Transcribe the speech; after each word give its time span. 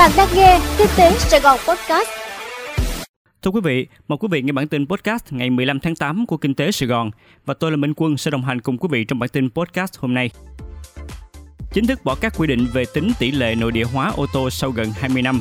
Bạn 0.00 0.10
đang 0.16 0.28
nghe 0.34 0.60
Kinh 0.78 0.88
tế 0.96 1.12
Sài 1.18 1.40
Gòn 1.40 1.58
Podcast. 1.68 2.08
Thưa 3.42 3.50
quý 3.50 3.60
vị, 3.64 3.86
mời 4.08 4.16
quý 4.18 4.28
vị 4.30 4.42
nghe 4.42 4.52
bản 4.52 4.68
tin 4.68 4.86
podcast 4.86 5.24
ngày 5.30 5.50
15 5.50 5.80
tháng 5.80 5.96
8 5.96 6.26
của 6.26 6.36
Kinh 6.36 6.54
tế 6.54 6.72
Sài 6.72 6.86
Gòn 6.86 7.10
và 7.46 7.54
tôi 7.54 7.70
là 7.70 7.76
Minh 7.76 7.92
Quân 7.96 8.16
sẽ 8.16 8.30
đồng 8.30 8.42
hành 8.42 8.60
cùng 8.60 8.78
quý 8.78 8.88
vị 8.90 9.04
trong 9.04 9.18
bản 9.18 9.28
tin 9.28 9.50
podcast 9.50 9.98
hôm 9.98 10.14
nay. 10.14 10.30
Chính 11.72 11.86
thức 11.86 12.04
bỏ 12.04 12.14
các 12.20 12.34
quy 12.38 12.46
định 12.46 12.66
về 12.72 12.84
tính 12.94 13.10
tỷ 13.18 13.30
lệ 13.30 13.54
nội 13.54 13.72
địa 13.72 13.84
hóa 13.84 14.12
ô 14.16 14.26
tô 14.32 14.50
sau 14.50 14.70
gần 14.70 14.92
20 15.00 15.22
năm. 15.22 15.40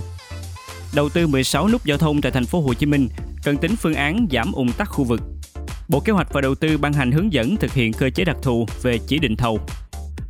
Đầu 0.96 1.10
tư 1.10 1.28
16 1.28 1.70
nút 1.70 1.86
giao 1.86 1.98
thông 1.98 2.22
tại 2.22 2.32
thành 2.32 2.46
phố 2.46 2.62
Hồ 2.62 2.74
Chí 2.74 2.86
Minh 2.86 3.08
cần 3.44 3.58
tính 3.58 3.76
phương 3.76 3.94
án 3.94 4.28
giảm 4.32 4.52
ủng 4.52 4.72
tắc 4.78 4.90
khu 4.90 5.04
vực. 5.04 5.22
Bộ 5.90 6.00
Kế 6.00 6.12
hoạch 6.14 6.34
và 6.34 6.42
Đầu 6.42 6.56
tư 6.56 6.78
ban 6.78 6.94
hành 6.94 7.12
hướng 7.12 7.34
dẫn 7.34 7.56
thực 7.56 7.74
hiện 7.74 7.94
cơ 7.94 8.10
chế 8.10 8.24
đặc 8.26 8.38
thù 8.42 8.66
về 8.82 8.98
chỉ 9.08 9.20
định 9.20 9.36
thầu. 9.36 9.60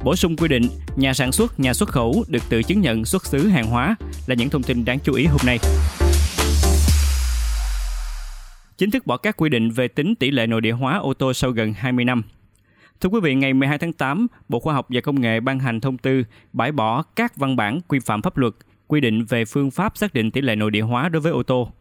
Bổ 0.04 0.16
sung 0.16 0.36
quy 0.36 0.48
định 0.48 0.64
nhà 0.96 1.14
sản 1.14 1.32
xuất, 1.32 1.60
nhà 1.60 1.74
xuất 1.74 1.90
khẩu 1.90 2.24
được 2.28 2.44
tự 2.50 2.64
chứng 2.64 2.82
nhận 2.82 3.06
xuất 3.06 3.26
xứ 3.26 3.48
hàng 3.48 3.68
hóa 3.68 3.96
là 4.28 4.36
những 4.36 4.50
thông 4.50 4.64
tin 4.64 4.86
đáng 4.86 5.00
chú 5.04 5.14
ý 5.14 5.26
hôm 5.26 5.40
nay. 5.46 5.60
Chính 8.78 8.92
thức 8.92 9.08
bỏ 9.08 9.18
các 9.18 9.38
quy 9.38 9.50
định 9.50 9.72
về 9.72 9.88
tính 9.88 10.16
tỷ 10.16 10.32
lệ 10.32 10.48
nội 10.48 10.62
địa 10.62 10.72
hóa 10.72 10.98
ô 10.98 11.14
tô 11.14 11.34
sau 11.34 11.52
gần 11.52 11.74
20 11.74 12.06
năm. 12.06 12.24
Thưa 13.02 13.10
quý 13.10 13.20
vị, 13.24 13.36
ngày 13.36 13.54
12 13.54 13.78
tháng 13.78 13.94
8, 13.94 14.28
Bộ 14.50 14.60
Khoa 14.60 14.74
học 14.74 14.86
và 14.90 15.02
Công 15.02 15.22
nghệ 15.22 15.40
ban 15.40 15.60
hành 15.60 15.82
thông 15.82 15.98
tư 15.98 16.24
bãi 16.54 16.72
bỏ 16.72 17.04
các 17.16 17.38
văn 17.38 17.56
bản 17.56 17.80
quy 17.88 18.00
phạm 18.00 18.22
pháp 18.22 18.38
luật 18.38 18.54
quy 18.88 19.02
định 19.02 19.26
về 19.26 19.46
phương 19.46 19.72
pháp 19.72 19.98
xác 19.98 20.14
định 20.14 20.32
tỷ 20.32 20.42
lệ 20.42 20.56
nội 20.56 20.72
địa 20.72 20.82
hóa 20.82 21.10
đối 21.10 21.22
với 21.22 21.32
ô 21.32 21.44
tô. 21.44 21.72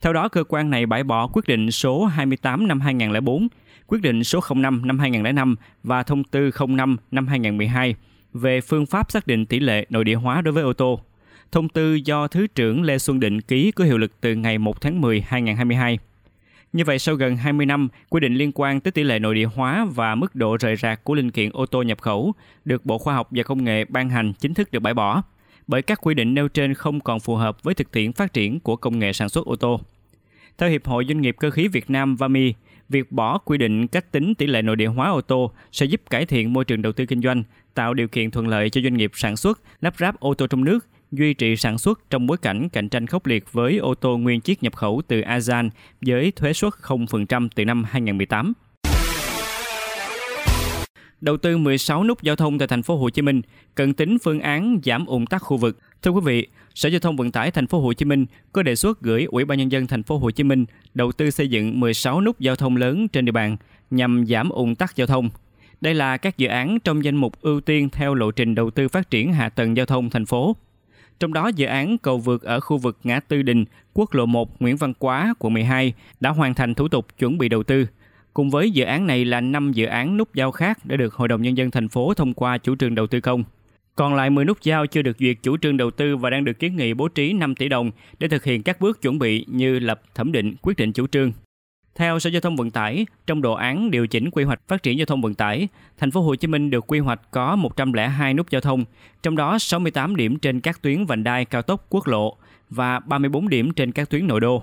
Theo 0.00 0.12
đó, 0.12 0.28
cơ 0.28 0.44
quan 0.44 0.70
này 0.70 0.86
bãi 0.86 1.04
bỏ 1.04 1.26
quyết 1.26 1.46
định 1.46 1.70
số 1.70 2.04
28 2.04 2.68
năm 2.68 2.80
2004, 2.80 3.48
quyết 3.86 4.02
định 4.02 4.24
số 4.24 4.40
05 4.54 4.86
năm 4.86 4.98
2005 4.98 5.56
và 5.82 6.02
thông 6.02 6.24
tư 6.24 6.50
05 6.68 6.96
năm 7.10 7.26
2012 7.26 7.94
về 8.32 8.60
phương 8.60 8.86
pháp 8.86 9.10
xác 9.10 9.26
định 9.26 9.46
tỷ 9.46 9.60
lệ 9.60 9.86
nội 9.90 10.04
địa 10.04 10.14
hóa 10.14 10.40
đối 10.40 10.52
với 10.52 10.62
ô 10.62 10.72
tô. 10.72 11.00
Thông 11.52 11.68
tư 11.68 11.94
do 11.94 12.28
Thứ 12.28 12.46
trưởng 12.46 12.82
Lê 12.82 12.98
Xuân 12.98 13.20
Định 13.20 13.40
ký 13.40 13.70
có 13.70 13.84
hiệu 13.84 13.98
lực 13.98 14.20
từ 14.20 14.34
ngày 14.34 14.58
1 14.58 14.80
tháng 14.80 15.00
10 15.00 15.20
2022. 15.20 15.98
Như 16.72 16.84
vậy, 16.84 16.98
sau 16.98 17.14
gần 17.14 17.36
20 17.36 17.66
năm, 17.66 17.88
quy 18.08 18.20
định 18.20 18.34
liên 18.34 18.52
quan 18.54 18.80
tới 18.80 18.92
tỷ 18.92 19.02
lệ 19.02 19.18
nội 19.18 19.34
địa 19.34 19.44
hóa 19.44 19.86
và 19.94 20.14
mức 20.14 20.34
độ 20.34 20.56
rời 20.56 20.76
rạc 20.76 21.04
của 21.04 21.14
linh 21.14 21.30
kiện 21.30 21.50
ô 21.52 21.66
tô 21.66 21.82
nhập 21.82 22.00
khẩu 22.00 22.32
được 22.64 22.86
Bộ 22.86 22.98
Khoa 22.98 23.14
học 23.14 23.28
và 23.30 23.42
Công 23.42 23.64
nghệ 23.64 23.84
ban 23.84 24.10
hành 24.10 24.32
chính 24.32 24.54
thức 24.54 24.72
được 24.72 24.80
bãi 24.80 24.94
bỏ, 24.94 25.22
bởi 25.70 25.82
các 25.82 26.00
quy 26.02 26.14
định 26.14 26.34
nêu 26.34 26.48
trên 26.48 26.74
không 26.74 27.00
còn 27.00 27.20
phù 27.20 27.36
hợp 27.36 27.62
với 27.62 27.74
thực 27.74 27.90
tiễn 27.90 28.12
phát 28.12 28.32
triển 28.32 28.60
của 28.60 28.76
công 28.76 28.98
nghệ 28.98 29.12
sản 29.12 29.28
xuất 29.28 29.46
ô 29.46 29.56
tô. 29.56 29.80
Theo 30.58 30.70
Hiệp 30.70 30.86
hội 30.86 31.04
Doanh 31.08 31.20
nghiệp 31.20 31.36
Cơ 31.40 31.50
khí 31.50 31.68
Việt 31.68 31.90
Nam 31.90 32.16
VAMI, 32.16 32.54
việc 32.88 33.12
bỏ 33.12 33.38
quy 33.38 33.58
định 33.58 33.88
cách 33.88 34.12
tính 34.12 34.34
tỷ 34.34 34.46
lệ 34.46 34.62
nội 34.62 34.76
địa 34.76 34.86
hóa 34.86 35.10
ô 35.10 35.20
tô 35.20 35.52
sẽ 35.72 35.86
giúp 35.86 36.00
cải 36.10 36.26
thiện 36.26 36.52
môi 36.52 36.64
trường 36.64 36.82
đầu 36.82 36.92
tư 36.92 37.06
kinh 37.06 37.22
doanh, 37.22 37.42
tạo 37.74 37.94
điều 37.94 38.08
kiện 38.08 38.30
thuận 38.30 38.48
lợi 38.48 38.70
cho 38.70 38.80
doanh 38.80 38.94
nghiệp 38.94 39.10
sản 39.14 39.36
xuất, 39.36 39.60
lắp 39.80 39.94
ráp 39.98 40.20
ô 40.20 40.34
tô 40.34 40.46
trong 40.46 40.64
nước, 40.64 40.86
duy 41.12 41.34
trì 41.34 41.56
sản 41.56 41.78
xuất 41.78 42.10
trong 42.10 42.26
bối 42.26 42.36
cảnh 42.36 42.68
cạnh 42.68 42.88
tranh 42.88 43.06
khốc 43.06 43.26
liệt 43.26 43.52
với 43.52 43.78
ô 43.78 43.94
tô 43.94 44.18
nguyên 44.18 44.40
chiếc 44.40 44.62
nhập 44.62 44.76
khẩu 44.76 45.02
từ 45.08 45.20
ASEAN 45.20 45.70
với 46.00 46.32
thuế 46.36 46.52
suất 46.52 46.72
0% 46.82 47.48
từ 47.54 47.64
năm 47.64 47.84
2018. 47.84 48.52
Đầu 51.20 51.36
tư 51.36 51.56
16 51.56 52.04
nút 52.04 52.22
giao 52.22 52.36
thông 52.36 52.58
tại 52.58 52.68
thành 52.68 52.82
phố 52.82 52.96
Hồ 52.96 53.10
Chí 53.10 53.22
Minh 53.22 53.42
cần 53.74 53.92
tính 53.92 54.18
phương 54.18 54.40
án 54.40 54.80
giảm 54.84 55.06
ủng 55.06 55.26
tắc 55.26 55.42
khu 55.42 55.56
vực. 55.56 55.78
Thưa 56.02 56.10
quý 56.10 56.20
vị, 56.24 56.46
Sở 56.74 56.88
Giao 56.88 57.00
thông 57.00 57.16
Vận 57.16 57.32
tải 57.32 57.50
thành 57.50 57.66
phố 57.66 57.80
Hồ 57.80 57.92
Chí 57.92 58.04
Minh 58.04 58.26
có 58.52 58.62
đề 58.62 58.76
xuất 58.76 59.00
gửi 59.00 59.24
Ủy 59.24 59.44
ban 59.44 59.58
nhân 59.58 59.72
dân 59.72 59.86
thành 59.86 60.02
phố 60.02 60.18
Hồ 60.18 60.30
Chí 60.30 60.44
Minh 60.44 60.64
đầu 60.94 61.12
tư 61.12 61.30
xây 61.30 61.48
dựng 61.48 61.80
16 61.80 62.20
nút 62.20 62.40
giao 62.40 62.56
thông 62.56 62.76
lớn 62.76 63.08
trên 63.08 63.24
địa 63.24 63.32
bàn 63.32 63.56
nhằm 63.90 64.26
giảm 64.26 64.48
ủng 64.48 64.74
tắc 64.74 64.96
giao 64.96 65.06
thông. 65.06 65.30
Đây 65.80 65.94
là 65.94 66.16
các 66.16 66.38
dự 66.38 66.48
án 66.48 66.78
trong 66.80 67.04
danh 67.04 67.16
mục 67.16 67.40
ưu 67.40 67.60
tiên 67.60 67.88
theo 67.90 68.14
lộ 68.14 68.30
trình 68.30 68.54
đầu 68.54 68.70
tư 68.70 68.88
phát 68.88 69.10
triển 69.10 69.32
hạ 69.32 69.48
tầng 69.48 69.76
giao 69.76 69.86
thông 69.86 70.10
thành 70.10 70.26
phố. 70.26 70.56
Trong 71.20 71.32
đó 71.32 71.48
dự 71.48 71.66
án 71.66 71.98
cầu 71.98 72.18
vượt 72.18 72.42
ở 72.42 72.60
khu 72.60 72.78
vực 72.78 72.98
ngã 73.04 73.20
tư 73.20 73.42
Đình, 73.42 73.64
quốc 73.94 74.14
lộ 74.14 74.26
1 74.26 74.62
Nguyễn 74.62 74.76
Văn 74.76 74.94
Quá, 74.94 75.34
quận 75.38 75.54
12 75.54 75.92
đã 76.20 76.30
hoàn 76.30 76.54
thành 76.54 76.74
thủ 76.74 76.88
tục 76.88 77.06
chuẩn 77.18 77.38
bị 77.38 77.48
đầu 77.48 77.62
tư. 77.62 77.86
Cùng 78.40 78.50
với 78.50 78.70
dự 78.70 78.84
án 78.84 79.06
này 79.06 79.24
là 79.24 79.40
5 79.40 79.72
dự 79.72 79.86
án 79.86 80.16
nút 80.16 80.34
giao 80.34 80.52
khác 80.52 80.78
đã 80.84 80.96
được 80.96 81.14
Hội 81.14 81.28
đồng 81.28 81.42
Nhân 81.42 81.56
dân 81.56 81.70
thành 81.70 81.88
phố 81.88 82.14
thông 82.14 82.34
qua 82.34 82.58
chủ 82.58 82.76
trương 82.76 82.94
đầu 82.94 83.06
tư 83.06 83.20
công. 83.20 83.44
Còn 83.96 84.14
lại 84.14 84.30
10 84.30 84.44
nút 84.44 84.62
giao 84.62 84.86
chưa 84.86 85.02
được 85.02 85.16
duyệt 85.18 85.36
chủ 85.42 85.56
trương 85.56 85.76
đầu 85.76 85.90
tư 85.90 86.16
và 86.16 86.30
đang 86.30 86.44
được 86.44 86.58
kiến 86.58 86.76
nghị 86.76 86.94
bố 86.94 87.08
trí 87.08 87.32
5 87.32 87.54
tỷ 87.54 87.68
đồng 87.68 87.90
để 88.18 88.28
thực 88.28 88.44
hiện 88.44 88.62
các 88.62 88.80
bước 88.80 89.02
chuẩn 89.02 89.18
bị 89.18 89.44
như 89.48 89.78
lập 89.78 90.02
thẩm 90.14 90.32
định 90.32 90.54
quyết 90.62 90.76
định 90.76 90.92
chủ 90.92 91.06
trương. 91.06 91.32
Theo 91.94 92.18
Sở 92.18 92.30
Giao 92.30 92.40
thông 92.40 92.56
Vận 92.56 92.70
tải, 92.70 93.06
trong 93.26 93.42
đồ 93.42 93.52
án 93.52 93.90
điều 93.90 94.06
chỉnh 94.06 94.30
quy 94.30 94.44
hoạch 94.44 94.68
phát 94.68 94.82
triển 94.82 94.98
giao 94.98 95.06
thông 95.06 95.22
vận 95.22 95.34
tải, 95.34 95.68
thành 95.98 96.10
phố 96.10 96.22
Hồ 96.22 96.34
Chí 96.34 96.48
Minh 96.48 96.70
được 96.70 96.86
quy 96.86 96.98
hoạch 96.98 97.20
có 97.30 97.56
102 97.56 98.34
nút 98.34 98.50
giao 98.50 98.60
thông, 98.60 98.84
trong 99.22 99.36
đó 99.36 99.58
68 99.58 100.16
điểm 100.16 100.38
trên 100.38 100.60
các 100.60 100.82
tuyến 100.82 101.04
vành 101.04 101.24
đai 101.24 101.44
cao 101.44 101.62
tốc 101.62 101.86
quốc 101.90 102.06
lộ 102.06 102.36
và 102.70 103.00
34 103.00 103.48
điểm 103.48 103.72
trên 103.72 103.92
các 103.92 104.10
tuyến 104.10 104.26
nội 104.26 104.40
đô. 104.40 104.62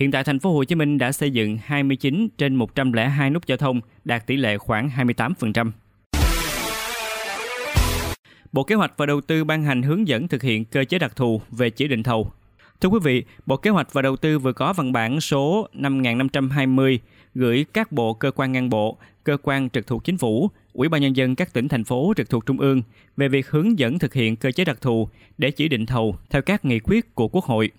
Hiện 0.00 0.10
tại 0.10 0.24
thành 0.24 0.38
phố 0.38 0.52
Hồ 0.52 0.64
Chí 0.64 0.74
Minh 0.74 0.98
đã 0.98 1.12
xây 1.12 1.30
dựng 1.30 1.58
29 1.64 2.28
trên 2.38 2.54
102 2.54 3.30
nút 3.30 3.46
giao 3.46 3.58
thông, 3.58 3.80
đạt 4.04 4.26
tỷ 4.26 4.36
lệ 4.36 4.58
khoảng 4.58 4.90
28%. 4.96 5.70
Bộ 8.52 8.64
Kế 8.64 8.74
hoạch 8.74 8.92
và 8.96 9.06
Đầu 9.06 9.20
tư 9.20 9.44
ban 9.44 9.62
hành 9.62 9.82
hướng 9.82 10.08
dẫn 10.08 10.28
thực 10.28 10.42
hiện 10.42 10.64
cơ 10.64 10.84
chế 10.84 10.98
đặc 10.98 11.16
thù 11.16 11.40
về 11.50 11.70
chỉ 11.70 11.88
định 11.88 12.02
thầu. 12.02 12.32
Thưa 12.80 12.88
quý 12.88 12.98
vị, 13.02 13.24
Bộ 13.46 13.56
Kế 13.56 13.70
hoạch 13.70 13.92
và 13.92 14.02
Đầu 14.02 14.16
tư 14.16 14.38
vừa 14.38 14.52
có 14.52 14.72
văn 14.72 14.92
bản 14.92 15.20
số 15.20 15.68
5520 15.72 17.00
gửi 17.34 17.66
các 17.72 17.92
bộ 17.92 18.14
cơ 18.14 18.30
quan 18.30 18.52
ngang 18.52 18.70
bộ, 18.70 18.98
cơ 19.24 19.36
quan 19.42 19.70
trực 19.70 19.86
thuộc 19.86 20.04
chính 20.04 20.18
phủ, 20.18 20.50
Ủy 20.72 20.88
ban 20.88 21.00
nhân 21.00 21.16
dân 21.16 21.34
các 21.34 21.52
tỉnh 21.52 21.68
thành 21.68 21.84
phố 21.84 22.12
trực 22.16 22.30
thuộc 22.30 22.46
trung 22.46 22.60
ương 22.60 22.82
về 23.16 23.28
việc 23.28 23.50
hướng 23.50 23.78
dẫn 23.78 23.98
thực 23.98 24.14
hiện 24.14 24.36
cơ 24.36 24.52
chế 24.52 24.64
đặc 24.64 24.80
thù 24.80 25.08
để 25.38 25.50
chỉ 25.50 25.68
định 25.68 25.86
thầu 25.86 26.16
theo 26.30 26.42
các 26.42 26.64
nghị 26.64 26.78
quyết 26.78 27.14
của 27.14 27.28
Quốc 27.28 27.44
hội. 27.44 27.70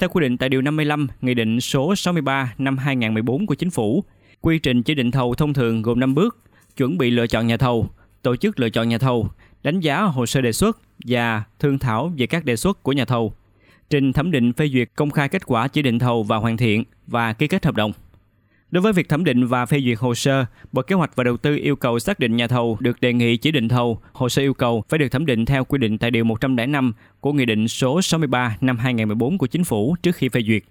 Theo 0.00 0.08
quy 0.08 0.20
định 0.20 0.38
tại 0.38 0.48
điều 0.48 0.62
55 0.62 1.08
Nghị 1.20 1.34
định 1.34 1.60
số 1.60 1.96
63 1.96 2.54
năm 2.58 2.78
2014 2.78 3.46
của 3.46 3.54
Chính 3.54 3.70
phủ, 3.70 4.04
quy 4.40 4.58
trình 4.58 4.82
chỉ 4.82 4.94
định 4.94 5.10
thầu 5.10 5.34
thông 5.34 5.52
thường 5.52 5.82
gồm 5.82 6.00
5 6.00 6.14
bước: 6.14 6.38
chuẩn 6.76 6.98
bị 6.98 7.10
lựa 7.10 7.26
chọn 7.26 7.46
nhà 7.46 7.56
thầu, 7.56 7.88
tổ 8.22 8.36
chức 8.36 8.60
lựa 8.60 8.70
chọn 8.70 8.88
nhà 8.88 8.98
thầu, 8.98 9.28
đánh 9.62 9.80
giá 9.80 10.02
hồ 10.02 10.26
sơ 10.26 10.40
đề 10.40 10.52
xuất 10.52 10.78
và 11.06 11.42
thương 11.58 11.78
thảo 11.78 12.12
về 12.16 12.26
các 12.26 12.44
đề 12.44 12.56
xuất 12.56 12.82
của 12.82 12.92
nhà 12.92 13.04
thầu, 13.04 13.32
trình 13.90 14.12
thẩm 14.12 14.30
định 14.30 14.52
phê 14.52 14.68
duyệt 14.68 14.90
công 14.94 15.10
khai 15.10 15.28
kết 15.28 15.46
quả 15.46 15.68
chỉ 15.68 15.82
định 15.82 15.98
thầu 15.98 16.22
và 16.22 16.36
hoàn 16.36 16.56
thiện 16.56 16.84
và 17.06 17.32
ký 17.32 17.48
kết 17.48 17.64
hợp 17.64 17.74
đồng. 17.74 17.92
Đối 18.70 18.82
với 18.82 18.92
việc 18.92 19.08
thẩm 19.08 19.24
định 19.24 19.46
và 19.46 19.66
phê 19.66 19.80
duyệt 19.84 19.98
hồ 19.98 20.14
sơ, 20.14 20.44
Bộ 20.72 20.82
Kế 20.82 20.94
hoạch 20.94 21.16
và 21.16 21.24
Đầu 21.24 21.36
tư 21.36 21.56
yêu 21.56 21.76
cầu 21.76 21.98
xác 21.98 22.18
định 22.18 22.36
nhà 22.36 22.46
thầu 22.46 22.76
được 22.80 23.00
đề 23.00 23.12
nghị 23.12 23.36
chỉ 23.36 23.50
định 23.50 23.68
thầu, 23.68 24.00
hồ 24.12 24.28
sơ 24.28 24.42
yêu 24.42 24.54
cầu 24.54 24.84
phải 24.88 24.98
được 24.98 25.08
thẩm 25.08 25.26
định 25.26 25.44
theo 25.44 25.64
quy 25.64 25.78
định 25.78 25.98
tại 25.98 26.10
Điều 26.10 26.24
105 26.24 26.92
của 27.20 27.32
Nghị 27.32 27.44
định 27.44 27.68
số 27.68 28.02
63 28.02 28.56
năm 28.60 28.78
2014 28.78 29.38
của 29.38 29.46
Chính 29.46 29.64
phủ 29.64 29.96
trước 30.02 30.16
khi 30.16 30.28
phê 30.28 30.40
duyệt. 30.46 30.62